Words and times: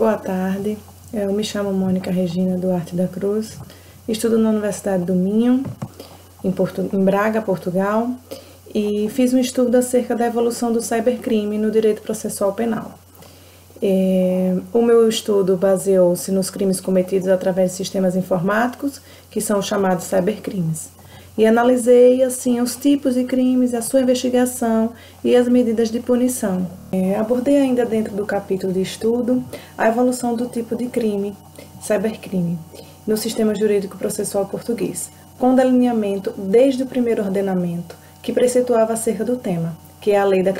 Boa 0.00 0.16
tarde, 0.16 0.78
eu 1.12 1.30
me 1.30 1.44
chamo 1.44 1.74
Mônica 1.74 2.10
Regina 2.10 2.56
Duarte 2.56 2.96
da 2.96 3.06
Cruz, 3.06 3.58
estudo 4.08 4.38
na 4.38 4.48
Universidade 4.48 5.04
do 5.04 5.14
Minho, 5.14 5.62
em, 6.42 6.50
Porto, 6.50 6.88
em 6.90 7.04
Braga, 7.04 7.42
Portugal, 7.42 8.08
e 8.74 9.10
fiz 9.10 9.34
um 9.34 9.38
estudo 9.38 9.74
acerca 9.76 10.16
da 10.16 10.24
evolução 10.24 10.72
do 10.72 10.80
cybercrime 10.80 11.58
no 11.58 11.70
direito 11.70 12.00
processual 12.00 12.54
penal. 12.54 12.98
É, 13.82 14.56
o 14.72 14.80
meu 14.80 15.06
estudo 15.06 15.54
baseou-se 15.58 16.32
nos 16.32 16.48
crimes 16.48 16.80
cometidos 16.80 17.28
através 17.28 17.72
de 17.72 17.76
sistemas 17.76 18.16
informáticos, 18.16 19.02
que 19.30 19.38
são 19.38 19.60
chamados 19.60 20.04
cybercrimes 20.04 20.88
e 21.40 21.46
analisei 21.46 22.22
assim 22.22 22.60
os 22.60 22.76
tipos 22.76 23.14
de 23.14 23.24
crimes, 23.24 23.72
a 23.72 23.80
sua 23.80 24.02
investigação 24.02 24.92
e 25.24 25.34
as 25.34 25.48
medidas 25.48 25.90
de 25.90 25.98
punição. 25.98 26.66
É, 26.92 27.16
abordei 27.16 27.56
ainda 27.56 27.86
dentro 27.86 28.14
do 28.14 28.26
capítulo 28.26 28.74
de 28.74 28.82
estudo 28.82 29.42
a 29.78 29.88
evolução 29.88 30.36
do 30.36 30.48
tipo 30.48 30.76
de 30.76 30.88
crime, 30.88 31.34
cybercrime, 31.80 32.58
no 33.06 33.16
sistema 33.16 33.54
jurídico 33.54 33.96
processual 33.96 34.44
português, 34.44 35.10
com 35.38 35.54
delineamento 35.54 36.30
desde 36.36 36.82
o 36.82 36.86
primeiro 36.86 37.22
ordenamento 37.22 37.96
que 38.20 38.34
preceituava 38.34 38.92
acerca 38.92 39.24
do 39.24 39.38
tema, 39.38 39.74
que 39.98 40.10
é 40.10 40.18
a 40.18 40.24
Lei 40.26 40.42
da 40.42 40.52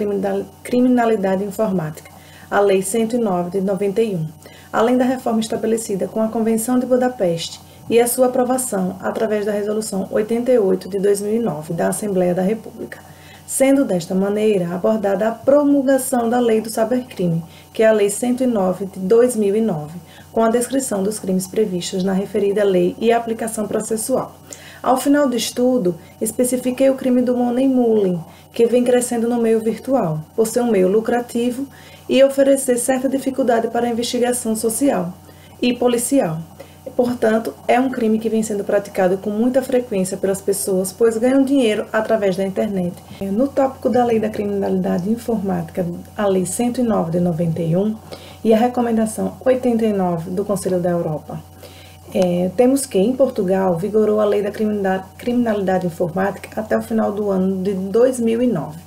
Criminalidade 0.62 1.44
Informática, 1.44 2.10
a 2.50 2.58
Lei 2.58 2.80
109 2.80 3.50
de 3.50 3.60
91, 3.60 4.26
além 4.72 4.96
da 4.96 5.04
reforma 5.04 5.40
estabelecida 5.40 6.08
com 6.08 6.22
a 6.22 6.28
Convenção 6.28 6.78
de 6.78 6.86
Budapeste 6.86 7.60
e 7.90 7.98
a 7.98 8.06
sua 8.06 8.26
aprovação 8.26 8.96
através 9.00 9.44
da 9.44 9.50
Resolução 9.50 10.06
88 10.12 10.88
de 10.88 11.00
2009 11.00 11.74
da 11.74 11.88
Assembleia 11.88 12.32
da 12.32 12.40
República, 12.40 13.00
sendo 13.44 13.84
desta 13.84 14.14
maneira 14.14 14.72
abordada 14.72 15.26
a 15.26 15.32
promulgação 15.32 16.30
da 16.30 16.38
Lei 16.38 16.60
do 16.60 16.70
Cybercrime, 16.70 17.42
que 17.74 17.82
é 17.82 17.88
a 17.88 17.92
Lei 17.92 18.08
109 18.08 18.86
de 18.86 19.00
2009, 19.00 19.98
com 20.30 20.40
a 20.40 20.48
descrição 20.48 21.02
dos 21.02 21.18
crimes 21.18 21.48
previstos 21.48 22.04
na 22.04 22.12
referida 22.12 22.62
lei 22.62 22.94
e 23.00 23.10
a 23.10 23.16
aplicação 23.16 23.66
processual. 23.66 24.36
Ao 24.80 24.96
final 24.96 25.28
do 25.28 25.36
estudo, 25.36 25.96
especifiquei 26.20 26.88
o 26.88 26.94
crime 26.94 27.20
do 27.20 27.36
money 27.36 27.66
mulling, 27.66 28.20
que 28.52 28.66
vem 28.66 28.84
crescendo 28.84 29.28
no 29.28 29.42
meio 29.42 29.58
virtual, 29.58 30.20
por 30.36 30.46
ser 30.46 30.60
um 30.60 30.70
meio 30.70 30.86
lucrativo 30.86 31.66
e 32.08 32.22
oferecer 32.22 32.78
certa 32.78 33.08
dificuldade 33.08 33.66
para 33.66 33.88
a 33.88 33.90
investigação 33.90 34.54
social 34.54 35.12
e 35.60 35.74
policial. 35.74 36.38
Portanto, 36.96 37.54
é 37.66 37.78
um 37.78 37.90
crime 37.90 38.18
que 38.18 38.28
vem 38.28 38.42
sendo 38.42 38.64
praticado 38.64 39.18
com 39.18 39.30
muita 39.30 39.62
frequência 39.62 40.16
pelas 40.16 40.40
pessoas, 40.40 40.92
pois 40.92 41.16
ganham 41.16 41.42
dinheiro 41.42 41.86
através 41.92 42.36
da 42.36 42.44
internet. 42.44 42.94
No 43.20 43.48
tópico 43.48 43.88
da 43.88 44.04
Lei 44.04 44.18
da 44.18 44.28
Criminalidade 44.28 45.10
Informática, 45.10 45.86
a 46.16 46.26
Lei 46.26 46.46
109 46.46 47.10
de 47.10 47.20
91 47.20 47.96
e 48.44 48.52
a 48.52 48.56
Recomendação 48.56 49.36
89 49.44 50.30
do 50.30 50.44
Conselho 50.44 50.80
da 50.80 50.90
Europa. 50.90 51.40
É, 52.12 52.50
temos 52.56 52.86
que, 52.86 52.98
em 52.98 53.12
Portugal, 53.12 53.76
vigorou 53.76 54.20
a 54.20 54.24
Lei 54.24 54.42
da 54.42 54.50
Criminalidade 54.50 55.86
Informática 55.86 56.60
até 56.60 56.76
o 56.76 56.82
final 56.82 57.12
do 57.12 57.30
ano 57.30 57.62
de 57.62 57.72
2009. 57.72 58.78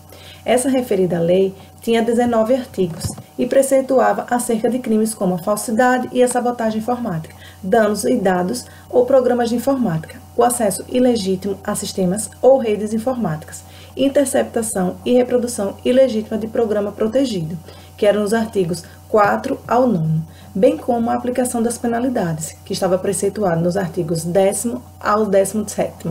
Essa 0.46 0.70
referida 0.70 1.20
lei 1.20 1.54
tinha 1.82 2.02
19 2.02 2.54
artigos 2.54 3.06
e 3.38 3.46
preceituava 3.46 4.26
acerca 4.30 4.70
de 4.70 4.80
crimes 4.80 5.14
como 5.14 5.36
a 5.36 5.40
falsidade 5.40 6.10
e 6.12 6.22
a 6.22 6.28
sabotagem 6.28 6.80
informática, 6.80 7.36
danos 7.62 8.04
e 8.06 8.16
dados 8.16 8.66
ou 8.90 9.06
programas 9.06 9.50
de 9.50 9.56
informática, 9.56 10.22
o 10.36 10.44
acesso 10.44 10.84
ilegítimo 10.88 11.58
a 11.64 11.76
sistemas 11.76 12.30
ou 12.42 12.58
redes 12.58 12.94
informáticas, 12.94 13.64
interceptação 13.96 14.96
e 15.06 15.14
reprodução 15.14 15.76
ilegítima 15.84 16.38
de 16.38 16.48
programa 16.48 16.92
protegido, 16.92 17.58
que 17.98 18.06
eram 18.06 18.24
os 18.24 18.34
artigos 18.34 18.84
4 19.10 19.60
ao 19.68 19.88
9, 19.88 20.22
bem 20.56 20.78
como 20.78 21.10
a 21.10 21.14
aplicação 21.14 21.62
das 21.62 21.78
penalidades, 21.78 22.56
que 22.66 22.74
estava 22.74 22.98
preceituado 22.98 23.62
nos 23.62 23.78
artigos 23.78 24.24
10 24.24 24.68
ao 25.00 25.26
17, 25.26 26.10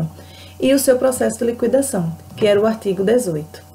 e 0.61 0.73
o 0.73 0.79
seu 0.79 0.97
processo 0.97 1.39
de 1.39 1.47
liquidação, 1.47 2.13
que 2.37 2.47
era 2.47 2.61
o 2.61 2.67
artigo 2.67 3.03
18. 3.03 3.72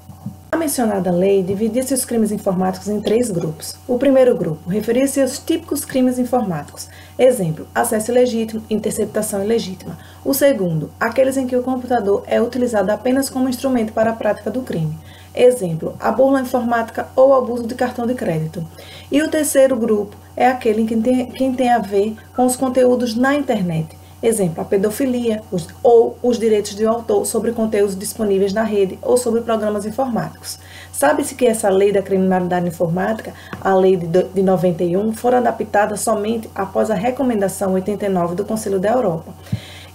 A 0.58 0.66
mencionada 0.68 1.12
lei 1.12 1.40
dividia-se 1.40 1.94
os 1.94 2.04
crimes 2.04 2.32
informáticos 2.32 2.88
em 2.88 3.00
três 3.00 3.30
grupos. 3.30 3.76
O 3.86 3.96
primeiro 3.96 4.34
grupo 4.34 4.68
referia-se 4.68 5.22
aos 5.22 5.38
típicos 5.38 5.84
crimes 5.84 6.18
informáticos, 6.18 6.88
exemplo, 7.16 7.64
acesso 7.72 8.10
ilegítimo, 8.10 8.64
interceptação 8.68 9.44
ilegítima. 9.44 9.96
O 10.24 10.34
segundo, 10.34 10.90
aqueles 10.98 11.36
em 11.36 11.46
que 11.46 11.54
o 11.54 11.62
computador 11.62 12.24
é 12.26 12.42
utilizado 12.42 12.90
apenas 12.90 13.30
como 13.30 13.48
instrumento 13.48 13.92
para 13.92 14.10
a 14.10 14.14
prática 14.16 14.50
do 14.50 14.62
crime, 14.62 14.98
exemplo, 15.32 15.94
a 16.00 16.10
burla 16.10 16.40
informática 16.40 17.06
ou 17.14 17.34
abuso 17.34 17.64
de 17.64 17.76
cartão 17.76 18.04
de 18.04 18.14
crédito. 18.14 18.66
E 19.12 19.22
o 19.22 19.30
terceiro 19.30 19.76
grupo 19.76 20.16
é 20.36 20.48
aquele 20.48 20.82
em 20.82 20.86
que 20.86 20.96
tem, 20.96 21.26
quem 21.26 21.54
tem 21.54 21.70
a 21.70 21.78
ver 21.78 22.16
com 22.34 22.44
os 22.44 22.56
conteúdos 22.56 23.14
na 23.14 23.32
internet, 23.36 23.96
Exemplo, 24.20 24.60
a 24.60 24.64
pedofilia 24.64 25.42
os, 25.52 25.68
ou 25.80 26.18
os 26.22 26.38
direitos 26.38 26.74
de 26.74 26.84
autor 26.84 27.24
sobre 27.24 27.52
conteúdos 27.52 27.96
disponíveis 27.96 28.52
na 28.52 28.64
rede 28.64 28.98
ou 29.00 29.16
sobre 29.16 29.42
programas 29.42 29.86
informáticos. 29.86 30.58
Sabe-se 30.92 31.36
que 31.36 31.46
essa 31.46 31.68
lei 31.68 31.92
da 31.92 32.02
criminalidade 32.02 32.66
informática, 32.66 33.32
a 33.60 33.74
lei 33.74 33.96
de, 33.96 34.24
de 34.24 34.42
91, 34.42 35.12
foi 35.12 35.34
adaptada 35.34 35.96
somente 35.96 36.50
após 36.52 36.90
a 36.90 36.94
recomendação 36.94 37.74
89 37.74 38.34
do 38.34 38.44
Conselho 38.44 38.80
da 38.80 38.90
Europa. 38.90 39.32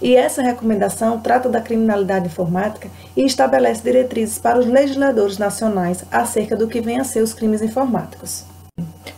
E 0.00 0.16
essa 0.16 0.42
recomendação 0.42 1.20
trata 1.20 1.48
da 1.48 1.60
criminalidade 1.60 2.26
informática 2.26 2.88
e 3.14 3.24
estabelece 3.24 3.82
diretrizes 3.82 4.38
para 4.38 4.58
os 4.58 4.66
legisladores 4.66 5.38
nacionais 5.38 6.04
acerca 6.10 6.56
do 6.56 6.66
que 6.66 6.80
vem 6.80 6.98
a 6.98 7.04
ser 7.04 7.22
os 7.22 7.34
crimes 7.34 7.60
informáticos. 7.60 8.44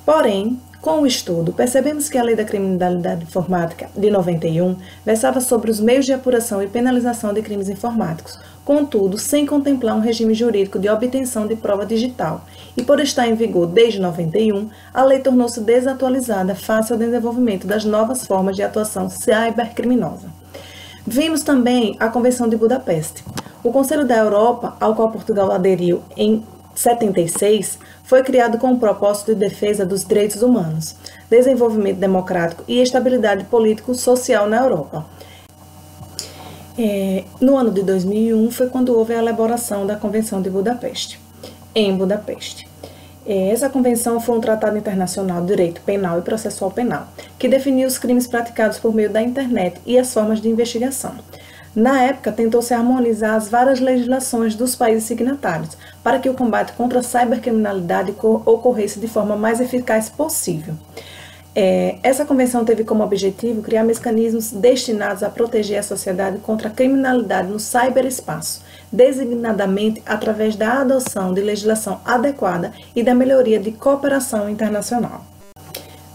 Porém, 0.04 0.60
com 0.80 1.00
o 1.00 1.06
estudo, 1.06 1.52
percebemos 1.52 2.08
que 2.08 2.18
a 2.18 2.22
Lei 2.22 2.36
da 2.36 2.44
Criminalidade 2.44 3.24
Informática 3.24 3.88
de 3.96 4.10
91 4.10 4.76
versava 5.04 5.40
sobre 5.40 5.70
os 5.70 5.80
meios 5.80 6.06
de 6.06 6.12
apuração 6.12 6.62
e 6.62 6.68
penalização 6.68 7.32
de 7.32 7.42
crimes 7.42 7.68
informáticos, 7.68 8.38
contudo, 8.64 9.18
sem 9.18 9.46
contemplar 9.46 9.96
um 9.96 10.00
regime 10.00 10.34
jurídico 10.34 10.78
de 10.78 10.88
obtenção 10.88 11.46
de 11.46 11.56
prova 11.56 11.86
digital. 11.86 12.44
E 12.76 12.82
por 12.82 13.00
estar 13.00 13.26
em 13.26 13.34
vigor 13.34 13.66
desde 13.66 14.00
91, 14.00 14.68
a 14.92 15.04
lei 15.04 15.20
tornou-se 15.20 15.60
desatualizada 15.60 16.54
face 16.54 16.92
ao 16.92 16.98
desenvolvimento 16.98 17.66
das 17.66 17.84
novas 17.84 18.26
formas 18.26 18.56
de 18.56 18.62
atuação 18.62 19.08
cybercriminosa. 19.08 20.28
Vimos 21.06 21.42
também 21.42 21.96
a 22.00 22.08
Convenção 22.08 22.48
de 22.48 22.56
Budapeste. 22.56 23.24
O 23.62 23.70
Conselho 23.70 24.04
da 24.04 24.16
Europa, 24.16 24.76
ao 24.80 24.94
qual 24.94 25.10
Portugal 25.10 25.52
aderiu 25.52 26.02
em 26.16 26.44
76, 26.74 27.78
foi 28.06 28.22
criado 28.22 28.56
com 28.56 28.72
o 28.72 28.78
propósito 28.78 29.34
de 29.34 29.40
defesa 29.40 29.84
dos 29.84 30.04
direitos 30.04 30.40
humanos, 30.40 30.94
desenvolvimento 31.28 31.98
democrático 31.98 32.64
e 32.66 32.80
estabilidade 32.80 33.44
político-social 33.44 34.48
na 34.48 34.58
Europa. 34.58 35.04
É, 36.78 37.24
no 37.40 37.56
ano 37.56 37.70
de 37.72 37.82
2001 37.82 38.50
foi 38.52 38.68
quando 38.68 38.96
houve 38.96 39.12
a 39.12 39.18
elaboração 39.18 39.84
da 39.84 39.96
Convenção 39.96 40.40
de 40.40 40.48
Budapeste, 40.48 41.20
em 41.74 41.96
Budapeste. 41.96 42.68
É, 43.26 43.48
essa 43.48 43.68
convenção 43.68 44.20
foi 44.20 44.38
um 44.38 44.40
tratado 44.40 44.78
internacional 44.78 45.40
de 45.40 45.48
direito 45.48 45.80
penal 45.80 46.20
e 46.20 46.22
processual 46.22 46.70
penal, 46.70 47.08
que 47.36 47.48
definiu 47.48 47.88
os 47.88 47.98
crimes 47.98 48.28
praticados 48.28 48.78
por 48.78 48.94
meio 48.94 49.10
da 49.10 49.20
internet 49.20 49.80
e 49.84 49.98
as 49.98 50.14
formas 50.14 50.40
de 50.40 50.48
investigação. 50.48 51.16
Na 51.74 52.02
época, 52.02 52.32
tentou-se 52.32 52.72
harmonizar 52.72 53.34
as 53.34 53.48
várias 53.48 53.80
legislações 53.80 54.54
dos 54.54 54.74
países 54.74 55.04
signatários 55.04 55.76
para 56.06 56.20
que 56.20 56.30
o 56.30 56.34
combate 56.34 56.72
contra 56.74 57.00
a 57.00 57.02
cybercriminalidade 57.02 58.14
ocorresse 58.22 59.00
de 59.00 59.08
forma 59.08 59.34
mais 59.34 59.60
eficaz 59.60 60.08
possível. 60.08 60.74
É, 61.52 61.98
essa 62.00 62.24
convenção 62.24 62.64
teve 62.64 62.84
como 62.84 63.02
objetivo 63.02 63.60
criar 63.60 63.82
mecanismos 63.82 64.52
destinados 64.52 65.24
a 65.24 65.28
proteger 65.28 65.80
a 65.80 65.82
sociedade 65.82 66.38
contra 66.38 66.68
a 66.68 66.70
criminalidade 66.70 67.48
no 67.48 67.58
cyberespaço, 67.58 68.62
designadamente 68.92 70.00
através 70.06 70.54
da 70.54 70.74
adoção 70.74 71.34
de 71.34 71.40
legislação 71.40 72.00
adequada 72.04 72.72
e 72.94 73.02
da 73.02 73.12
melhoria 73.12 73.58
de 73.58 73.72
cooperação 73.72 74.48
internacional. 74.48 75.24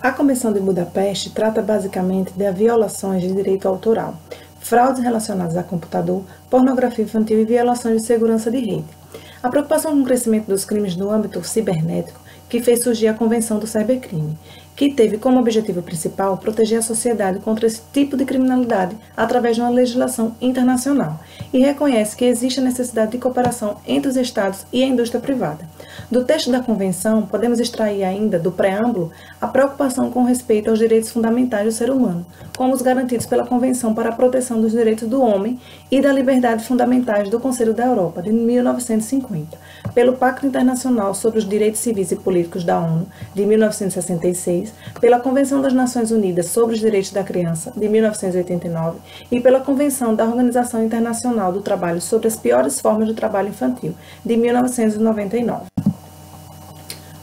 A 0.02 0.14
Convenção 0.14 0.54
de 0.54 0.62
Budapeste 0.62 1.32
trata 1.32 1.62
basicamente 1.62 2.32
de 2.32 2.50
violações 2.54 3.22
de 3.22 3.34
direito 3.34 3.68
autoral, 3.68 4.16
fraudes 4.62 5.04
relacionadas 5.04 5.58
a 5.58 5.64
computador, 5.64 6.24
pornografia 6.50 7.04
infantil 7.04 7.42
e 7.42 7.44
violações 7.44 7.98
de 7.98 8.08
segurança 8.08 8.50
de 8.50 8.60
rede. 8.60 9.02
A 9.44 9.50
preocupação 9.50 9.94
com 9.94 10.02
o 10.02 10.06
crescimento 10.06 10.48
dos 10.48 10.66
crimes 10.66 10.96
no 10.96 11.10
âmbito 11.10 11.44
cibernético 11.44 12.20
que 12.52 12.60
fez 12.60 12.84
surgir 12.84 13.08
a 13.08 13.14
Convenção 13.14 13.60
do 13.60 13.66
Cybercrime, 13.66 14.38
que 14.76 14.92
teve 14.92 15.18
como 15.18 15.40
objetivo 15.40 15.82
principal 15.82 16.38
proteger 16.38 16.80
a 16.80 16.82
sociedade 16.82 17.40
contra 17.40 17.66
esse 17.66 17.82
tipo 17.94 18.18
de 18.18 18.26
criminalidade 18.26 18.98
através 19.16 19.56
de 19.56 19.62
uma 19.62 19.70
legislação 19.70 20.36
internacional 20.42 21.18
e 21.54 21.60
reconhece 21.60 22.16
que 22.16 22.26
existe 22.26 22.60
a 22.60 22.64
necessidade 22.64 23.12
de 23.12 23.20
cooperação 23.20 23.78
entre 23.88 24.10
os 24.10 24.18
Estados 24.18 24.66
e 24.74 24.84
a 24.84 24.88
indústria 24.88 25.22
privada. 25.22 25.66
Do 26.10 26.26
texto 26.26 26.52
da 26.52 26.60
Convenção, 26.60 27.26
podemos 27.26 27.60
extrair 27.60 28.04
ainda 28.04 28.38
do 28.38 28.52
preâmbulo 28.52 29.12
a 29.40 29.48
preocupação 29.48 30.12
com 30.12 30.24
respeito 30.24 30.70
aos 30.70 30.80
direitos 30.80 31.10
fundamentais 31.10 31.66
do 31.66 31.72
ser 31.72 31.90
humano, 31.90 32.26
como 32.58 32.74
os 32.74 32.82
garantidos 32.82 33.26
pela 33.26 33.48
Convenção 33.48 33.94
para 33.94 34.10
a 34.10 34.16
Proteção 34.16 34.60
dos 34.60 34.72
Direitos 34.72 35.08
do 35.08 35.22
Homem 35.22 35.58
e 35.90 36.02
da 36.02 36.12
Liberdade 36.12 36.66
Fundamentais 36.66 37.30
do 37.30 37.40
Conselho 37.40 37.74
da 37.74 37.86
Europa, 37.86 38.22
de 38.22 38.32
1950, 38.32 39.58
pelo 39.94 40.14
Pacto 40.18 40.46
Internacional 40.46 41.14
sobre 41.14 41.40
os 41.40 41.48
Direitos 41.48 41.80
Civis 41.80 42.12
e 42.12 42.16
Políticos 42.18 42.41
da 42.64 42.80
ONU, 42.80 43.08
de 43.34 43.46
1966, 43.46 44.62
crimes 44.62 44.74
pela 45.00 45.20
Convenção 45.20 45.62
das 45.62 45.74
Nações 45.74 46.12
Unidas 46.12 46.48
sobre 46.48 46.76
os 46.76 46.80
Direitos 46.82 47.12
da 47.12 47.24
Criança, 47.24 47.72
de 47.76 47.88
1989, 47.88 49.00
e 49.32 49.40
pela 49.40 49.60
Convenção 49.60 50.16
da 50.16 50.26
Organização 50.26 50.84
Internacional 50.84 51.52
do 51.52 51.62
Trabalho 51.62 52.02
sobre 52.02 52.28
as 52.28 52.36
Piores 52.36 52.80
Formas 52.80 53.08
de 53.08 53.14
Trabalho 53.14 53.50
Infantil, 53.50 53.94
de 54.26 54.38
1999. 54.38 55.66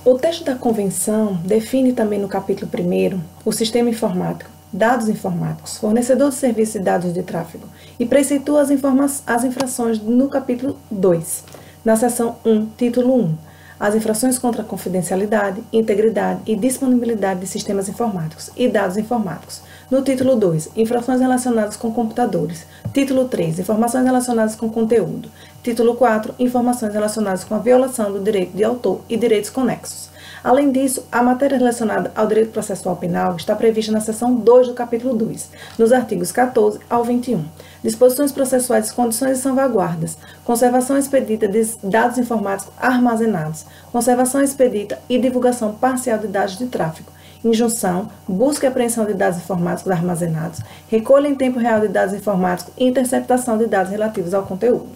O 0.05 0.15
texto 0.15 0.44
da 0.44 0.55
Convenção 0.55 1.38
define 1.44 1.93
também 1.93 2.19
no 2.19 2.29
capítulo 2.29 2.71
1 2.73 3.21
o 3.44 3.53
sistema 3.53 3.91
informático, 3.91 4.50
dados 4.73 5.09
informáticos, 5.09 5.79
fornecedor 5.79 6.31
de 6.31 6.37
serviços 6.37 6.75
de 6.75 6.81
dados 6.81 7.12
de 7.12 7.23
tráfego, 7.23 7.67
e 7.99 8.06
preceitua 8.06 8.62
as, 8.62 9.23
as 9.26 9.44
infrações 9.44 10.00
no 10.00 10.29
capítulo 10.29 10.79
2, 10.91 11.44
na 11.85 11.97
seção 11.97 12.37
1, 12.44 12.67
título 12.76 13.14
1 13.14 13.49
as 13.78 13.94
infrações 13.94 14.38
contra 14.38 14.62
a 14.62 14.64
confidencialidade, 14.64 15.62
integridade 15.72 16.40
e 16.46 16.56
disponibilidade 16.56 17.40
de 17.40 17.46
sistemas 17.46 17.88
informáticos 17.88 18.50
e 18.56 18.69
dados 18.69 18.96
informáticos. 18.96 19.62
No 19.90 20.02
título 20.02 20.36
2, 20.36 20.70
infrações 20.76 21.20
relacionadas 21.20 21.76
com 21.76 21.92
computadores. 21.92 22.66
Título 22.92 23.26
3, 23.26 23.60
informações 23.60 24.04
relacionadas 24.04 24.54
com 24.54 24.69
conteúdo. 24.69 25.30
Título 25.62 25.94
4, 25.94 26.34
informações 26.38 26.92
relacionadas 26.92 27.44
com 27.44 27.54
a 27.54 27.58
violação 27.58 28.12
do 28.12 28.20
direito 28.20 28.56
de 28.56 28.64
autor 28.64 29.00
e 29.08 29.16
direitos 29.16 29.50
conexos. 29.50 30.10
Além 30.49 30.73
disso, 30.73 31.05
a 31.12 31.23
matéria 31.23 31.59
relacionada 31.59 32.11
ao 32.17 32.27
direito 32.27 32.53
processual 32.53 32.97
penal 32.97 33.37
está 33.37 33.55
prevista 33.55 33.93
na 33.93 34.00
seção 34.00 34.35
2 34.35 34.69
do 34.69 34.73
capítulo 34.73 35.15
2, 35.15 35.50
nos 35.79 35.93
artigos 35.93 36.33
14 36.33 36.81
ao 36.89 37.05
21. 37.05 37.45
Disposições 37.85 38.33
processuais, 38.33 38.91
condições 38.91 39.39
e 39.39 39.43
salvaguardas, 39.43 40.17
conservação 40.47 40.97
expedita 40.97 41.47
de 41.47 41.69
dados 41.85 42.17
informáticos 42.17 42.73
armazenados, 42.79 43.67
conservação 43.93 44.43
expedita 44.43 44.99
e 45.06 45.19
divulgação 45.19 45.75
parcial 45.75 46.19
de 46.19 46.29
dados 46.29 46.56
de 46.56 46.65
tráfego, 46.65 47.12
injunção, 47.45 48.09
busca 48.27 48.65
e 48.65 48.69
apreensão 48.71 49.05
de 49.05 49.12
dados 49.12 49.39
informáticos 49.39 49.93
armazenados, 49.93 50.62
recolha 50.89 51.29
em 51.29 51.35
tempo 51.35 51.59
real 51.59 51.81
de 51.81 51.89
dados 51.89 52.15
informáticos 52.15 52.73
e 52.79 52.87
interceptação 52.87 53.59
de 53.59 53.67
dados 53.67 53.93
relativos 53.93 54.33
ao 54.33 54.45
conteúdo. 54.45 54.89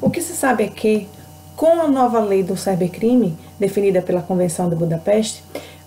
O 0.00 0.08
que 0.08 0.22
se 0.22 0.32
sabe 0.32 0.64
é 0.64 0.68
que, 0.68 1.06
com 1.54 1.82
a 1.82 1.86
nova 1.86 2.18
lei 2.20 2.42
do 2.42 2.56
cybercrime, 2.56 3.36
definida 3.60 4.02
pela 4.02 4.22
Convenção 4.22 4.68
de 4.68 4.74
Budapeste, 4.74 5.44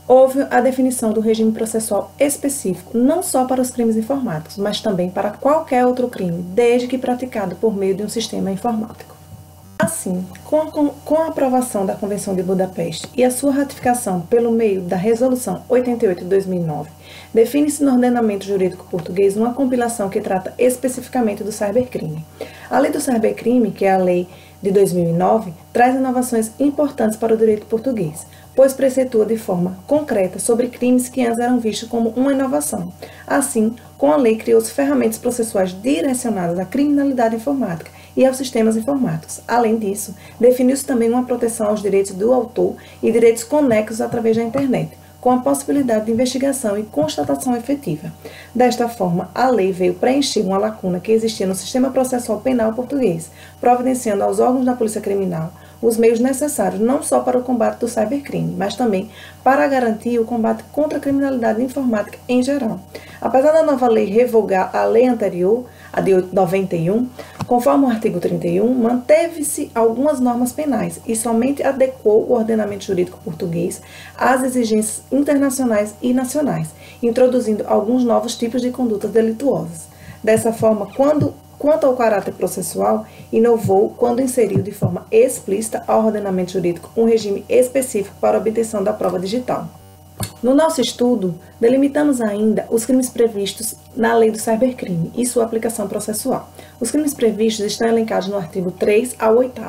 houve 0.07 0.45
a 0.49 0.61
definição 0.61 1.11
do 1.11 1.19
regime 1.19 1.51
processual 1.51 2.13
específico, 2.19 2.97
não 2.97 3.23
só 3.23 3.45
para 3.45 3.61
os 3.61 3.71
crimes 3.71 3.97
informáticos, 3.97 4.57
mas 4.57 4.79
também 4.79 5.09
para 5.09 5.31
qualquer 5.31 5.85
outro 5.85 6.07
crime, 6.07 6.43
desde 6.53 6.87
que 6.87 6.97
praticado 6.97 7.55
por 7.55 7.75
meio 7.75 7.95
de 7.95 8.03
um 8.03 8.09
sistema 8.09 8.51
informático. 8.51 9.13
Assim, 9.79 10.25
com 10.45 10.61
a, 10.61 10.71
com 10.71 11.15
a, 11.17 11.27
aprovação 11.27 11.85
da 11.85 11.95
Convenção 11.95 12.35
de 12.35 12.43
Budapeste 12.43 13.09
e 13.17 13.23
a 13.23 13.31
sua 13.31 13.51
ratificação 13.51 14.21
pelo 14.21 14.51
meio 14.51 14.81
da 14.81 14.95
Resolução 14.95 15.63
88 15.67 16.23
de 16.23 16.29
2009, 16.29 16.89
define-se 17.33 17.83
no 17.83 17.91
ordenamento 17.91 18.45
jurídico 18.45 18.87
português 18.89 19.35
uma 19.35 19.53
compilação 19.53 20.09
que 20.09 20.21
trata 20.21 20.53
especificamente 20.57 21.43
do 21.43 21.51
cybercrime. 21.51 22.23
A 22.69 22.79
Lei 22.79 22.91
do 22.91 23.01
Cybercrime, 23.01 23.71
que 23.71 23.83
é 23.83 23.93
a 23.93 23.97
Lei 23.97 24.27
de 24.63 24.71
2009 24.71 25.53
traz 25.73 25.93
inovações 25.93 26.51
importantes 26.57 27.17
para 27.17 27.33
o 27.33 27.37
direito 27.37 27.65
português, 27.65 28.25
pois 28.55 28.71
preceitua 28.71 29.25
de 29.25 29.37
forma 29.37 29.77
concreta 29.85 30.39
sobre 30.39 30.69
crimes 30.69 31.09
que 31.09 31.25
antes 31.25 31.37
eram 31.37 31.59
vistos 31.59 31.89
como 31.89 32.09
uma 32.15 32.31
inovação. 32.31 32.93
Assim, 33.27 33.75
com 33.97 34.11
a 34.11 34.15
lei 34.15 34.37
criou-se 34.37 34.71
ferramentas 34.71 35.17
processuais 35.17 35.75
direcionadas 35.81 36.57
à 36.57 36.63
criminalidade 36.63 37.35
informática 37.35 37.91
e 38.15 38.25
aos 38.25 38.37
sistemas 38.37 38.77
informáticos. 38.77 39.41
Além 39.45 39.77
disso, 39.77 40.15
definiu-se 40.39 40.85
também 40.85 41.09
uma 41.09 41.25
proteção 41.25 41.67
aos 41.67 41.81
direitos 41.81 42.13
do 42.13 42.31
autor 42.31 42.75
e 43.01 43.11
direitos 43.11 43.43
conexos 43.43 43.99
através 43.99 44.37
da 44.37 44.43
internet, 44.43 44.91
com 45.23 45.31
a 45.31 45.37
possibilidade 45.37 46.07
de 46.07 46.11
investigação 46.11 46.77
e 46.77 46.83
constatação 46.83 47.55
efetiva. 47.55 48.11
Desta 48.53 48.89
forma, 48.89 49.31
a 49.33 49.49
lei 49.49 49.71
veio 49.71 49.93
preencher 49.93 50.41
uma 50.41 50.57
lacuna 50.57 50.99
que 50.99 51.13
existia 51.13 51.47
no 51.47 51.55
sistema 51.55 51.91
processual 51.91 52.41
penal 52.41 52.73
português, 52.73 53.31
providenciando 53.61 54.21
aos 54.21 54.41
órgãos 54.41 54.65
da 54.65 54.75
Polícia 54.75 54.99
Criminal 54.99 55.53
os 55.81 55.97
meios 55.97 56.19
necessários 56.19 56.79
não 56.79 57.03
só 57.03 57.19
para 57.19 57.37
o 57.37 57.43
combate 57.43 57.79
do 57.79 57.87
cybercrime, 57.87 58.55
mas 58.57 58.75
também 58.75 59.09
para 59.43 59.67
garantir 59.67 60.17
o 60.19 60.25
combate 60.25 60.63
contra 60.71 60.97
a 60.97 61.01
criminalidade 61.01 61.61
informática 61.61 62.17
em 62.27 62.41
geral. 62.41 62.79
Apesar 63.21 63.51
da 63.51 63.63
nova 63.63 63.87
lei 63.87 64.05
revogar 64.05 64.73
a 64.73 64.85
lei 64.85 65.07
anterior, 65.07 65.65
a 65.91 66.01
de 66.01 66.13
91, 66.33 67.07
conforme 67.47 67.85
o 67.85 67.89
artigo 67.89 68.19
31, 68.19 68.73
manteve-se 68.73 69.71
algumas 69.73 70.19
normas 70.19 70.51
penais 70.51 70.99
e 71.05 71.15
somente 71.15 71.63
adequou 71.63 72.29
o 72.29 72.33
ordenamento 72.33 72.85
jurídico 72.85 73.19
português 73.23 73.81
às 74.17 74.43
exigências 74.43 75.03
internacionais 75.11 75.95
e 76.01 76.13
nacionais, 76.13 76.69
introduzindo 77.01 77.63
alguns 77.67 78.03
novos 78.03 78.35
tipos 78.35 78.61
de 78.61 78.71
condutas 78.71 79.11
delituosas. 79.11 79.87
Dessa 80.23 80.53
forma, 80.53 80.87
quando 80.95 81.33
Quanto 81.63 81.85
ao 81.85 81.95
caráter 81.95 82.33
processual, 82.33 83.05
inovou 83.31 83.91
quando 83.97 84.21
inseriu 84.21 84.61
de 84.61 84.73
forma 84.73 85.05
explícita 85.09 85.81
ao 85.87 86.05
ordenamento 86.05 86.51
jurídico 86.51 86.89
um 86.97 87.05
regime 87.05 87.45
específico 87.47 88.13
para 88.19 88.37
obtenção 88.37 88.83
da 88.83 88.91
prova 88.91 89.17
digital. 89.17 89.69
No 90.43 90.53
nosso 90.53 90.81
estudo, 90.81 91.35
delimitamos 91.57 92.19
ainda 92.19 92.67
os 92.69 92.85
crimes 92.85 93.09
previstos 93.09 93.75
na 93.95 94.13
Lei 94.13 94.29
do 94.29 94.37
Cybercrime 94.37 95.09
e 95.15 95.25
sua 95.25 95.45
aplicação 95.45 95.87
processual. 95.87 96.49
Os 96.81 96.91
crimes 96.91 97.13
previstos 97.13 97.65
estão 97.65 97.87
elencados 97.87 98.27
no 98.27 98.35
artigo 98.35 98.69
3 98.69 99.15
ao 99.17 99.37
8. 99.37 99.61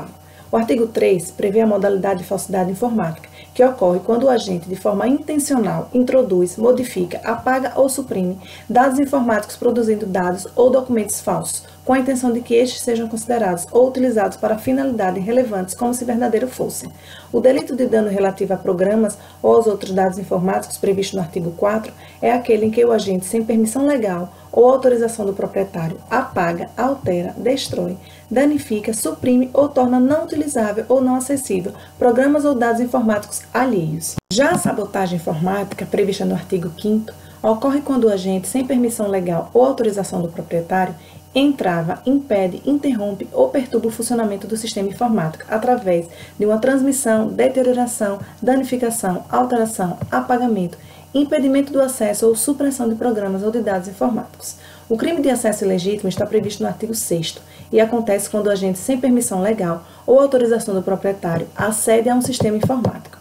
O 0.51 0.57
artigo 0.57 0.89
3 0.89 1.31
prevê 1.31 1.61
a 1.61 1.67
modalidade 1.67 2.23
de 2.23 2.27
falsidade 2.27 2.73
informática, 2.73 3.29
que 3.55 3.65
ocorre 3.65 4.01
quando 4.01 4.25
o 4.25 4.29
agente, 4.29 4.69
de 4.69 4.75
forma 4.75 5.07
intencional, 5.07 5.89
introduz, 5.95 6.57
modifica, 6.57 7.21
apaga 7.23 7.75
ou 7.77 7.89
suprime 7.89 8.37
dados 8.69 8.99
informáticos 8.99 9.57
produzindo 9.57 10.07
dados 10.07 10.49
ou 10.57 10.71
documentos 10.71 11.21
falsos, 11.21 11.63
com 11.85 11.93
a 11.93 11.99
intenção 11.99 12.33
de 12.33 12.41
que 12.41 12.55
estes 12.55 12.81
sejam 12.81 13.09
considerados 13.09 13.67
ou 13.71 13.89
utilizados 13.89 14.37
para 14.37 14.59
finalidades 14.59 15.25
relevantes 15.25 15.75
como 15.75 15.93
se 15.93 16.05
verdadeiro 16.05 16.49
fossem. 16.49 16.91
O 17.33 17.41
delito 17.41 17.77
de 17.77 17.87
dano 17.87 18.09
relativo 18.09 18.55
a 18.55 18.57
programas 18.57 19.19
ou 19.43 19.55
aos 19.55 19.67
outros 19.67 19.93
dados 19.93 20.19
informáticos 20.19 20.79
previsto 20.79 21.17
no 21.17 21.23
artigo 21.23 21.51
4 21.53 21.93
é 22.23 22.33
aquele 22.33 22.67
em 22.67 22.71
que 22.71 22.85
o 22.85 22.93
agente, 22.93 23.27
sem 23.27 23.45
permissão 23.45 23.87
legal 23.87 24.33
ou 24.51 24.69
autorização 24.69 25.27
do 25.27 25.33
proprietário, 25.33 25.99
apaga, 26.09 26.71
altera, 26.77 27.35
destrói, 27.37 27.99
danifica, 28.31 28.95
suprime 28.95 29.51
ou 29.53 29.69
torna 29.69 29.99
não 29.99 30.25
utilizável 30.25 30.85
ou 30.89 31.01
não 31.01 31.17
acessível 31.17 31.73
programas 31.99 32.45
ou 32.45 32.55
dados 32.55 32.81
informáticos 32.81 33.43
alheios. 33.53 34.15
Já 34.33 34.51
a 34.51 34.59
sabotagem 34.59 35.17
informática, 35.17 35.85
prevista 35.85 36.25
no 36.25 36.35
artigo 36.35 36.71
5 36.81 37.13
ocorre 37.51 37.83
quando 37.83 38.05
o 38.05 38.09
agente, 38.11 38.49
sem 38.49 38.65
permissão 38.65 39.09
legal 39.09 39.51
ou 39.53 39.65
autorização 39.65 40.23
do 40.23 40.29
proprietário, 40.29 40.95
entrava, 41.35 42.01
impede, 42.07 42.63
interrompe 42.65 43.29
ou 43.33 43.49
perturba 43.49 43.89
o 43.89 43.91
funcionamento 43.91 44.47
do 44.47 44.57
sistema 44.57 44.89
informático 44.89 45.45
através 45.49 46.07
de 46.39 46.47
uma 46.47 46.59
transmissão, 46.59 47.29
deterioração, 47.29 48.21
danificação, 48.41 49.25
alteração, 49.29 49.99
apagamento, 50.11 50.79
impedimento 51.13 51.73
do 51.73 51.81
acesso 51.81 52.27
ou 52.27 52.37
supressão 52.37 52.89
de 52.89 52.95
programas 52.95 53.43
ou 53.43 53.51
de 53.51 53.61
dados 53.61 53.89
informáticos. 53.89 54.57
O 54.89 54.97
crime 54.97 55.23
de 55.23 55.31
acesso 55.31 55.65
ilegítimo 55.65 56.09
está 56.09 56.27
previsto 56.27 56.63
no 56.63 56.69
artigo 56.69 56.95
6 56.95 57.39
e 57.73 57.81
acontece 57.81 58.29
quando 58.29 58.47
o 58.47 58.51
agente 58.51 58.79
sem 58.79 59.01
permissão 59.01 59.41
legal 59.41 59.85
ou 60.07 60.21
autorização 60.21 60.75
do 60.75 60.83
proprietário 60.83 61.49
acede 61.57 62.09
a 62.09 62.15
um 62.15 62.21
sistema 62.21 62.57
informático. 62.57 63.14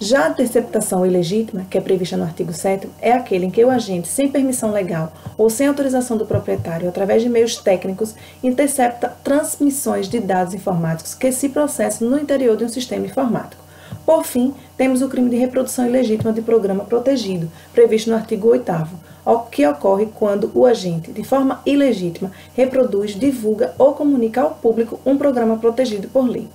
Já 0.00 0.26
a 0.26 0.30
interceptação 0.30 1.06
ilegítima, 1.06 1.64
que 1.70 1.78
é 1.78 1.80
prevista 1.80 2.16
no 2.16 2.24
artigo 2.24 2.52
7 2.52 2.88
é 3.00 3.12
aquele 3.12 3.46
em 3.46 3.50
que 3.50 3.64
o 3.64 3.70
agente, 3.70 4.08
sem 4.08 4.28
permissão 4.28 4.72
legal 4.72 5.12
ou 5.38 5.48
sem 5.48 5.68
autorização 5.68 6.16
do 6.16 6.26
proprietário, 6.26 6.88
através 6.88 7.22
de 7.22 7.28
meios 7.28 7.56
técnicos, 7.56 8.14
intercepta 8.42 9.16
transmissões 9.22 10.08
de 10.08 10.18
dados 10.18 10.52
informáticos 10.52 11.14
que 11.14 11.30
se 11.30 11.48
processam 11.48 12.10
no 12.10 12.18
interior 12.18 12.56
de 12.56 12.64
um 12.64 12.68
sistema 12.68 13.06
informático. 13.06 13.62
Por 14.04 14.24
fim, 14.24 14.52
temos 14.76 15.00
o 15.00 15.08
crime 15.08 15.30
de 15.30 15.36
reprodução 15.36 15.86
ilegítima 15.86 16.32
de 16.32 16.42
programa 16.42 16.84
protegido, 16.84 17.50
previsto 17.72 18.10
no 18.10 18.16
artigo 18.16 18.48
8 18.48 18.72
o 19.24 19.38
que 19.38 19.66
ocorre 19.66 20.08
quando 20.14 20.50
o 20.54 20.66
agente, 20.66 21.12
de 21.12 21.24
forma 21.24 21.62
ilegítima, 21.64 22.30
reproduz, 22.54 23.12
divulga 23.12 23.74
ou 23.78 23.94
comunica 23.94 24.42
ao 24.42 24.50
público 24.50 25.00
um 25.06 25.16
programa 25.16 25.56
protegido 25.56 26.08
por 26.08 26.28
lei. 26.28 26.48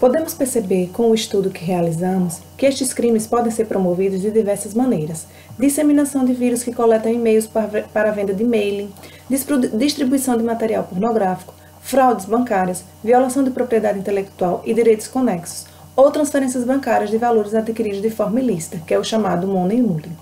Podemos 0.00 0.34
perceber 0.34 0.90
com 0.92 1.10
o 1.10 1.14
estudo 1.14 1.50
que 1.50 1.64
realizamos 1.64 2.40
que 2.56 2.66
estes 2.66 2.92
crimes 2.92 3.28
podem 3.28 3.52
ser 3.52 3.66
promovidos 3.66 4.20
de 4.20 4.30
diversas 4.30 4.74
maneiras: 4.74 5.26
disseminação 5.58 6.24
de 6.24 6.32
vírus 6.32 6.64
que 6.64 6.74
coletam 6.74 7.12
e-mails 7.12 7.48
para 7.92 8.10
venda 8.10 8.34
de 8.34 8.44
mailing, 8.44 8.92
distribuição 9.78 10.36
de 10.36 10.42
material 10.42 10.84
pornográfico, 10.84 11.54
fraudes 11.80 12.26
bancárias, 12.26 12.84
violação 13.04 13.44
de 13.44 13.50
propriedade 13.50 13.98
intelectual 13.98 14.62
e 14.66 14.74
direitos 14.74 15.06
conexos, 15.06 15.66
ou 15.94 16.10
transferências 16.10 16.64
bancárias 16.64 17.10
de 17.10 17.16
valores 17.16 17.54
adquiridos 17.54 18.02
de 18.02 18.10
forma 18.10 18.40
ilícita, 18.40 18.78
que 18.84 18.92
é 18.92 18.98
o 18.98 19.04
chamado 19.04 19.46
money 19.46 19.80
muling. 19.80 20.16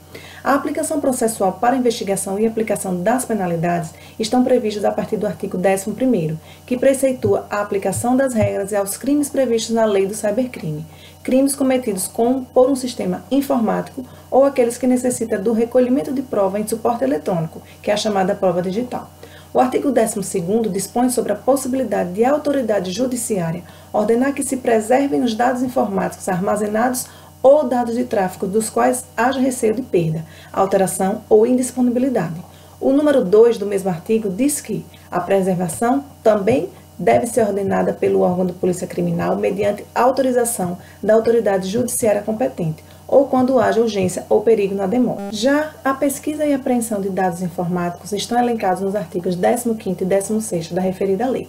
A 0.45 0.55
aplicação 0.55 1.01
processual 1.01 1.53
para 1.53 1.77
investigação 1.77 2.37
e 2.37 2.45
aplicação 2.45 3.01
das 3.01 3.25
penalidades 3.25 3.91
estão 4.19 4.43
previstas 4.43 4.85
a 4.85 4.91
partir 4.91 5.17
do 5.17 5.25
artigo 5.25 5.57
11, 5.57 6.37
que 6.67 6.77
preceitua 6.77 7.47
a 7.49 7.61
aplicação 7.61 8.17
das 8.17 8.35
regras 8.35 8.73
aos 8.73 8.97
crimes 8.97 9.29
previstos 9.29 9.73
na 9.73 9.85
lei 9.85 10.05
do 10.05 10.17
cybercrime, 10.17 10.85
crimes 11.23 11.55
cometidos 11.55 12.09
com, 12.09 12.43
por 12.43 12.69
um 12.69 12.75
sistema 12.75 13.23
informático 13.31 14.05
ou 14.29 14.45
aqueles 14.45 14.77
que 14.77 14.87
necessitam 14.87 15.41
do 15.41 15.53
recolhimento 15.53 16.13
de 16.13 16.23
prova 16.23 16.59
em 16.59 16.67
suporte 16.67 17.05
eletrônico, 17.05 17.63
que 17.81 17.93
é 17.93 17.95
a 17.95 17.97
chamada 17.97 18.35
prova 18.35 18.61
digital. 18.61 19.09
O 19.55 19.61
artigo 19.61 19.93
12 19.93 20.71
dispõe 20.73 21.11
sobre 21.11 21.33
a 21.33 21.37
possibilidade 21.37 22.15
de 22.15 22.25
a 22.25 22.33
autoridade 22.33 22.91
judiciária 22.91 23.63
ordenar 23.93 24.33
que 24.33 24.43
se 24.43 24.57
preservem 24.57 25.23
os 25.23 25.35
dados 25.35 25.63
informáticos 25.63 26.27
armazenados 26.27 27.07
ou 27.43 27.65
dados 27.65 27.97
de 27.97 28.05
tráfego 28.05 28.47
dos 28.47 28.71
quais 28.71 29.05
haja 29.17 29.41
receio 29.41 29.75
de 29.75 29.83
perda, 29.83 30.25
alteração 30.53 31.23
ou 31.29 31.47
indisponibilidade. 31.47 32.41
O 32.81 32.93
número 32.93 33.25
2 33.25 33.59
do 33.59 33.67
mesmo 33.67 33.91
artigo 33.91 34.29
diz 34.29 34.61
que 34.61 34.85
a 35.11 35.21
preservação 35.21 36.05
também 36.23 36.69
deve 36.99 37.27
ser 37.27 37.47
ordenada 37.47 37.93
pelo 37.93 38.21
órgão 38.21 38.47
de 38.47 38.53
polícia 38.53 38.87
criminal 38.87 39.37
mediante 39.37 39.85
autorização 39.95 40.79
da 41.03 41.15
autoridade 41.15 41.69
judiciária 41.69 42.23
competente, 42.23 42.85
ou 43.09 43.27
quando 43.27 43.59
haja 43.59 43.81
urgência 43.81 44.25
ou 44.29 44.41
perigo 44.41 44.75
na 44.75 44.87
demora. 44.87 45.29
Já 45.31 45.73
a 45.85 45.93
pesquisa 45.93 46.47
e 46.47 46.55
apreensão 46.55 47.01
de 47.01 47.11
dados 47.11 47.43
informáticos 47.43 48.13
estão 48.13 48.39
elencados 48.39 48.83
nos 48.83 48.95
artigos 48.95 49.37
15 49.37 50.03
e 50.03 50.05
16 50.05 50.73
da 50.73 50.81
referida 50.81 51.29
lei. 51.29 51.49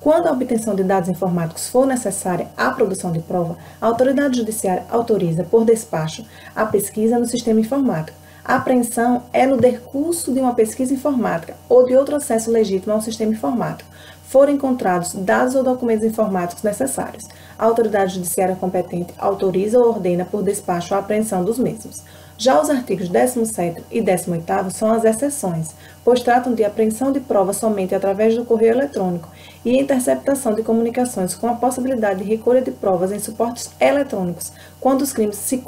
Quando 0.00 0.28
a 0.28 0.32
obtenção 0.32 0.76
de 0.76 0.84
dados 0.84 1.08
informáticos 1.08 1.68
for 1.68 1.84
necessária 1.84 2.48
à 2.56 2.70
produção 2.70 3.10
de 3.10 3.18
prova, 3.18 3.56
a 3.80 3.86
autoridade 3.86 4.38
judiciária 4.38 4.84
autoriza, 4.88 5.42
por 5.42 5.64
despacho, 5.64 6.24
a 6.54 6.64
pesquisa 6.64 7.18
no 7.18 7.26
sistema 7.26 7.60
informático. 7.60 8.16
A 8.44 8.56
apreensão 8.56 9.24
é 9.32 9.44
no 9.44 9.56
decurso 9.56 10.32
de 10.32 10.40
uma 10.40 10.54
pesquisa 10.54 10.94
informática 10.94 11.54
ou 11.68 11.84
de 11.84 11.96
outro 11.96 12.16
acesso 12.16 12.50
legítimo 12.50 12.92
ao 12.92 13.02
sistema 13.02 13.32
informático, 13.32 13.90
forem 14.28 14.54
encontrados 14.54 15.14
dados 15.14 15.54
ou 15.54 15.64
documentos 15.64 16.04
informáticos 16.06 16.62
necessários. 16.62 17.26
A 17.58 17.64
autoridade 17.64 18.14
judiciária 18.14 18.54
competente 18.54 19.12
autoriza 19.18 19.78
ou 19.78 19.88
ordena 19.88 20.24
por 20.24 20.42
despacho 20.42 20.94
a 20.94 20.98
apreensão 20.98 21.44
dos 21.44 21.58
mesmos. 21.58 22.04
Já 22.40 22.60
os 22.62 22.70
artigos 22.70 23.08
17 23.08 23.82
e 23.90 24.00
18 24.00 24.70
são 24.70 24.92
as 24.92 25.04
exceções, 25.04 25.74
pois 26.04 26.22
tratam 26.22 26.54
de 26.54 26.62
apreensão 26.62 27.10
de 27.10 27.18
prova 27.18 27.52
somente 27.52 27.96
através 27.96 28.36
do 28.36 28.44
correio 28.44 28.74
eletrônico 28.74 29.28
e 29.64 29.76
interceptação 29.76 30.54
de 30.54 30.62
comunicações 30.62 31.34
com 31.34 31.48
a 31.48 31.54
possibilidade 31.54 32.22
de 32.22 32.30
recolha 32.30 32.62
de 32.62 32.70
provas 32.70 33.10
em 33.10 33.18
suportes 33.18 33.72
eletrônicos, 33.80 34.52
quando 34.78 35.02
os 35.02 35.12
crimes 35.12 35.34
se, 35.34 35.60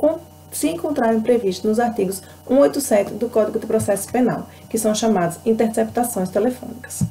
se 0.52 0.68
encontrarem 0.68 1.20
previstos 1.20 1.68
nos 1.68 1.80
artigos 1.80 2.22
187 2.46 3.14
do 3.14 3.28
Código 3.28 3.58
de 3.58 3.66
Processo 3.66 4.08
Penal, 4.08 4.48
que 4.68 4.78
são 4.78 4.94
chamados 4.94 5.40
interceptações 5.44 6.28
telefônicas. 6.28 7.02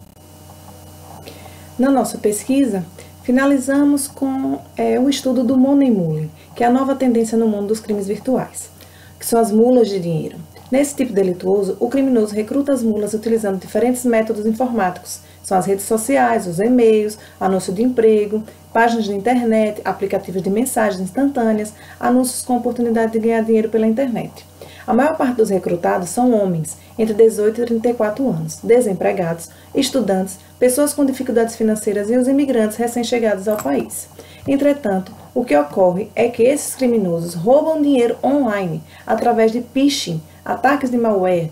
Na 1.77 1.91
nossa 1.91 2.17
pesquisa, 2.17 2.85
finalizamos 3.23 4.07
com 4.07 4.61
é, 4.77 4.97
o 4.97 5.09
estudo 5.09 5.43
do 5.43 5.57
Money 5.57 5.91
Mule, 5.91 6.31
que 6.55 6.63
é 6.63 6.67
a 6.67 6.71
nova 6.71 6.95
tendência 6.95 7.37
no 7.37 7.49
mundo 7.49 7.67
dos 7.67 7.81
crimes 7.81 8.07
virtuais 8.07 8.78
que 9.19 9.25
são 9.25 9.39
as 9.39 9.51
mulas 9.51 9.89
de 9.89 9.99
dinheiro. 9.99 10.37
Nesse 10.71 10.95
tipo 10.95 11.11
delituoso, 11.11 11.75
o 11.79 11.89
criminoso 11.89 12.33
recruta 12.33 12.71
as 12.71 12.81
mulas 12.83 13.13
utilizando 13.13 13.59
diferentes 13.59 14.05
métodos 14.05 14.45
informáticos. 14.45 15.19
São 15.43 15.57
as 15.57 15.65
redes 15.65 15.85
sociais, 15.85 16.45
os 16.45 16.59
e-mails, 16.59 17.17
anúncio 17.39 17.73
de 17.73 17.81
emprego, 17.81 18.43
páginas 18.71 19.05
de 19.05 19.13
internet, 19.13 19.81
aplicativos 19.83 20.43
de 20.43 20.49
mensagens 20.49 21.01
instantâneas, 21.01 21.73
anúncios 21.99 22.43
com 22.43 22.55
oportunidade 22.55 23.11
de 23.11 23.19
ganhar 23.19 23.43
dinheiro 23.43 23.69
pela 23.69 23.87
internet. 23.87 24.45
A 24.85 24.93
maior 24.93 25.17
parte 25.17 25.37
dos 25.37 25.49
recrutados 25.49 26.09
são 26.09 26.33
homens, 26.33 26.77
entre 26.97 27.13
18 27.13 27.61
e 27.61 27.65
34 27.65 28.27
anos, 28.27 28.57
desempregados, 28.63 29.49
estudantes, 29.73 30.39
pessoas 30.59 30.93
com 30.93 31.05
dificuldades 31.05 31.55
financeiras 31.55 32.09
e 32.09 32.17
os 32.17 32.27
imigrantes 32.27 32.77
recém-chegados 32.77 33.47
ao 33.47 33.57
país. 33.57 34.07
Entretanto, 34.47 35.11
o 35.39 35.45
que 35.45 35.55
ocorre 35.55 36.09
é 36.17 36.27
que 36.27 36.43
esses 36.43 36.75
criminosos 36.75 37.33
roubam 37.33 37.81
dinheiro 37.81 38.17
online 38.21 38.83
através 39.07 39.53
de 39.53 39.61
phishing, 39.61 40.21
ataques 40.43 40.91
de 40.91 40.97
malware, 40.97 41.49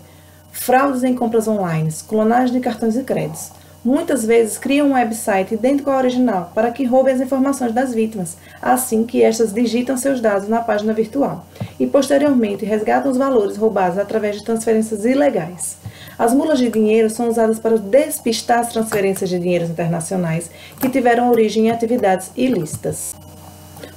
fraudes 0.52 1.02
em 1.04 1.14
compras 1.14 1.48
online, 1.48 1.88
clonagem 2.06 2.54
de 2.54 2.60
cartões 2.60 2.92
de 2.92 3.02
crédito. 3.02 3.50
Muitas 3.82 4.26
vezes 4.26 4.58
criam 4.58 4.88
um 4.88 4.92
website 4.92 5.54
idêntico 5.54 5.88
ao 5.88 5.96
original 5.96 6.52
para 6.54 6.70
que 6.70 6.84
roubem 6.84 7.14
as 7.14 7.20
informações 7.22 7.72
das 7.72 7.94
vítimas, 7.94 8.36
assim 8.60 9.06
que 9.06 9.22
estas 9.22 9.54
digitam 9.54 9.96
seus 9.96 10.20
dados 10.20 10.50
na 10.50 10.60
página 10.60 10.92
virtual 10.92 11.46
e 11.80 11.86
posteriormente 11.86 12.66
resgatam 12.66 13.10
os 13.10 13.16
valores 13.16 13.56
roubados 13.56 13.96
através 13.96 14.36
de 14.36 14.44
transferências 14.44 15.06
ilegais. 15.06 15.78
As 16.18 16.34
mulas 16.34 16.58
de 16.58 16.68
dinheiro 16.68 17.08
são 17.08 17.26
usadas 17.26 17.58
para 17.58 17.78
despistar 17.78 18.58
as 18.58 18.68
transferências 18.68 19.30
de 19.30 19.38
dinheiros 19.38 19.70
internacionais 19.70 20.50
que 20.78 20.90
tiveram 20.90 21.30
origem 21.30 21.68
em 21.68 21.70
atividades 21.70 22.30
ilícitas. 22.36 23.14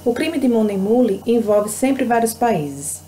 O 0.04 0.12
crime 0.12 0.36
de 0.36 0.48
money 0.48 0.76
mule 0.76 1.22
envolve 1.24 1.70
sempre 1.70 2.04
vários 2.04 2.34
países. 2.34 3.00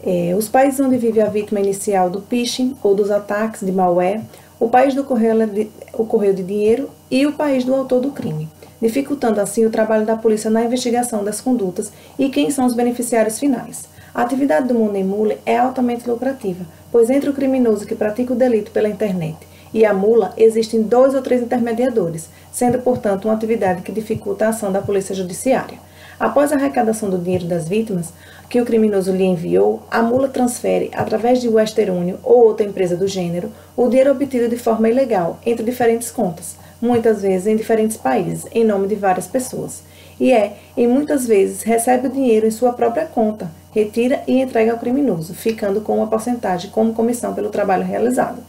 É, 0.00 0.36
os 0.38 0.48
países 0.48 0.78
onde 0.78 0.96
vive 0.96 1.20
a 1.20 1.26
vítima 1.26 1.58
inicial 1.58 2.08
do 2.08 2.22
phishing 2.22 2.76
ou 2.80 2.94
dos 2.94 3.10
ataques 3.10 3.66
de 3.66 3.72
malware, 3.72 4.20
o 4.60 4.68
país 4.68 4.94
do 4.94 5.02
correio 5.02 6.34
de, 6.34 6.42
dinheiro 6.44 6.88
e 7.10 7.26
o 7.26 7.32
país 7.32 7.64
do 7.64 7.74
autor 7.74 8.00
do 8.00 8.12
crime, 8.12 8.48
dificultando 8.80 9.40
assim 9.40 9.66
o 9.66 9.70
trabalho 9.70 10.06
da 10.06 10.16
polícia 10.16 10.48
na 10.48 10.62
investigação 10.62 11.24
das 11.24 11.40
condutas 11.40 11.90
e 12.16 12.28
quem 12.28 12.52
são 12.52 12.66
os 12.66 12.74
beneficiários 12.74 13.40
finais. 13.40 13.88
A 14.14 14.22
atividade 14.22 14.68
do 14.68 14.74
money 14.74 15.02
mule 15.02 15.38
é 15.44 15.58
altamente 15.58 16.08
lucrativa, 16.08 16.64
pois 16.92 17.10
entre 17.10 17.30
o 17.30 17.34
criminoso 17.34 17.84
que 17.84 17.96
pratica 17.96 18.32
o 18.32 18.36
delito 18.36 18.70
pela 18.70 18.88
internet 18.88 19.36
e 19.74 19.84
a 19.84 19.92
mula 19.92 20.32
existem 20.36 20.82
dois 20.82 21.14
ou 21.14 21.22
três 21.22 21.42
intermediadores, 21.42 22.28
sendo, 22.52 22.78
portanto, 22.78 23.24
uma 23.24 23.34
atividade 23.34 23.82
que 23.82 23.90
dificulta 23.90 24.46
a 24.46 24.48
ação 24.50 24.70
da 24.70 24.80
polícia 24.80 25.14
judiciária. 25.14 25.87
Após 26.18 26.52
a 26.52 26.56
arrecadação 26.56 27.08
do 27.08 27.16
dinheiro 27.16 27.46
das 27.46 27.68
vítimas, 27.68 28.12
que 28.48 28.60
o 28.60 28.64
criminoso 28.64 29.12
lhe 29.12 29.24
enviou, 29.24 29.82
a 29.88 30.02
mula 30.02 30.28
transfere, 30.28 30.90
através 30.92 31.40
de 31.40 31.48
Western 31.48 31.92
Union 31.92 32.16
ou 32.24 32.44
outra 32.46 32.66
empresa 32.66 32.96
do 32.96 33.06
gênero, 33.06 33.52
o 33.76 33.88
dinheiro 33.88 34.10
obtido 34.10 34.48
de 34.48 34.56
forma 34.56 34.88
ilegal 34.88 35.38
entre 35.46 35.64
diferentes 35.64 36.10
contas, 36.10 36.56
muitas 36.82 37.22
vezes 37.22 37.46
em 37.46 37.54
diferentes 37.54 37.96
países, 37.96 38.46
em 38.50 38.64
nome 38.64 38.88
de 38.88 38.96
várias 38.96 39.28
pessoas. 39.28 39.82
E 40.18 40.32
é, 40.32 40.54
e 40.76 40.88
muitas 40.88 41.24
vezes, 41.24 41.62
recebe 41.62 42.08
o 42.08 42.10
dinheiro 42.10 42.46
em 42.46 42.50
sua 42.50 42.72
própria 42.72 43.06
conta, 43.06 43.48
retira 43.72 44.20
e 44.26 44.40
entrega 44.40 44.72
ao 44.72 44.78
criminoso, 44.78 45.34
ficando 45.34 45.80
com 45.82 45.98
uma 45.98 46.08
porcentagem 46.08 46.70
como 46.70 46.94
comissão 46.94 47.32
pelo 47.32 47.50
trabalho 47.50 47.84
realizado. 47.84 48.42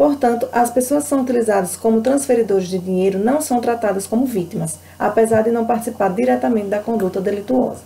Portanto, 0.00 0.48
as 0.50 0.70
pessoas 0.70 1.02
que 1.02 1.10
são 1.10 1.20
utilizadas 1.20 1.76
como 1.76 2.00
transferidores 2.00 2.68
de 2.68 2.78
dinheiro 2.78 3.18
não 3.18 3.42
são 3.42 3.60
tratadas 3.60 4.06
como 4.06 4.24
vítimas, 4.24 4.78
apesar 4.98 5.42
de 5.42 5.50
não 5.50 5.66
participar 5.66 6.08
diretamente 6.08 6.68
da 6.68 6.78
conduta 6.78 7.20
delituosa. 7.20 7.82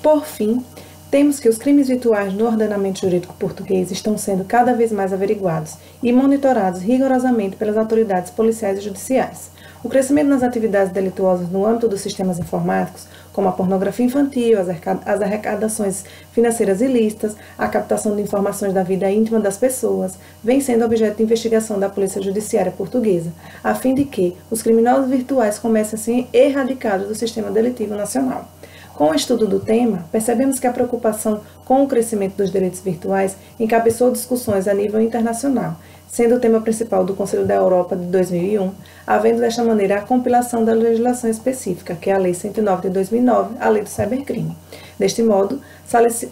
Por 0.00 0.24
fim, 0.24 0.64
temos 1.10 1.40
que 1.40 1.48
os 1.48 1.58
crimes 1.58 1.88
virtuais 1.88 2.32
no 2.32 2.46
ordenamento 2.46 3.00
jurídico 3.00 3.34
português 3.34 3.90
estão 3.90 4.16
sendo 4.16 4.44
cada 4.44 4.72
vez 4.74 4.92
mais 4.92 5.12
averiguados 5.12 5.74
e 6.00 6.12
monitorados 6.12 6.82
rigorosamente 6.82 7.56
pelas 7.56 7.76
autoridades 7.76 8.30
policiais 8.30 8.78
e 8.78 8.82
judiciais. 8.82 9.50
O 9.82 9.88
crescimento 9.88 10.28
nas 10.28 10.44
atividades 10.44 10.92
delituosas 10.92 11.50
no 11.50 11.66
âmbito 11.66 11.88
dos 11.88 12.00
sistemas 12.00 12.38
informáticos, 12.38 13.08
como 13.34 13.48
a 13.48 13.52
pornografia 13.52 14.06
infantil, 14.06 14.58
as 14.60 15.20
arrecadações 15.20 16.04
financeiras 16.32 16.80
ilícitas, 16.80 17.36
a 17.58 17.66
captação 17.66 18.14
de 18.14 18.22
informações 18.22 18.72
da 18.72 18.84
vida 18.84 19.10
íntima 19.10 19.40
das 19.40 19.58
pessoas, 19.58 20.16
vem 20.42 20.60
sendo 20.60 20.84
objeto 20.84 21.16
de 21.16 21.24
investigação 21.24 21.78
da 21.78 21.88
Polícia 21.90 22.22
Judiciária 22.22 22.70
Portuguesa, 22.70 23.32
a 23.62 23.74
fim 23.74 23.92
de 23.92 24.04
que 24.04 24.36
os 24.50 24.62
criminosos 24.62 25.10
virtuais 25.10 25.58
comecem 25.58 25.98
a 25.98 26.02
ser 26.02 26.28
erradicados 26.32 27.08
do 27.08 27.14
sistema 27.14 27.50
delitivo 27.50 27.96
nacional. 27.96 28.48
Com 28.94 29.10
o 29.10 29.14
estudo 29.14 29.48
do 29.48 29.58
tema, 29.58 30.06
percebemos 30.12 30.60
que 30.60 30.68
a 30.68 30.72
preocupação 30.72 31.40
com 31.64 31.82
o 31.82 31.88
crescimento 31.88 32.36
dos 32.36 32.52
direitos 32.52 32.78
virtuais 32.78 33.36
encabeçou 33.58 34.12
discussões 34.12 34.68
a 34.68 34.74
nível 34.74 35.00
internacional 35.00 35.76
sendo 36.14 36.36
o 36.36 36.38
tema 36.38 36.60
principal 36.60 37.04
do 37.04 37.12
Conselho 37.12 37.44
da 37.44 37.56
Europa 37.56 37.96
de 37.96 38.04
2001, 38.04 38.70
havendo 39.04 39.40
desta 39.40 39.64
maneira 39.64 39.96
a 39.96 40.00
compilação 40.00 40.64
da 40.64 40.72
legislação 40.72 41.28
específica, 41.28 41.96
que 41.96 42.08
é 42.08 42.12
a 42.12 42.18
Lei 42.18 42.32
109 42.32 42.82
de 42.82 42.94
2009, 42.94 43.56
a 43.58 43.68
Lei 43.68 43.82
do 43.82 43.88
Cybercrime. 43.88 44.56
Deste 44.96 45.24
modo, 45.24 45.60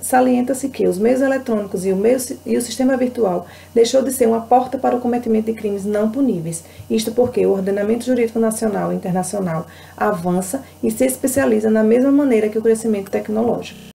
salienta-se 0.00 0.68
que 0.68 0.86
os 0.86 0.98
meios 0.98 1.20
eletrônicos 1.20 1.84
e 1.84 1.90
o, 1.90 1.96
meio, 1.96 2.16
e 2.46 2.56
o 2.56 2.62
sistema 2.62 2.96
virtual 2.96 3.44
deixou 3.74 4.02
de 4.02 4.12
ser 4.12 4.28
uma 4.28 4.42
porta 4.42 4.78
para 4.78 4.94
o 4.94 5.00
cometimento 5.00 5.46
de 5.46 5.54
crimes 5.54 5.84
não 5.84 6.12
puníveis, 6.12 6.62
isto 6.88 7.10
porque 7.10 7.44
o 7.44 7.50
ordenamento 7.50 8.04
jurídico 8.04 8.38
nacional 8.38 8.92
e 8.92 8.94
internacional 8.94 9.66
avança 9.96 10.62
e 10.80 10.92
se 10.92 11.04
especializa 11.04 11.68
na 11.68 11.82
mesma 11.82 12.12
maneira 12.12 12.48
que 12.48 12.58
o 12.58 12.62
crescimento 12.62 13.10
tecnológico. 13.10 13.91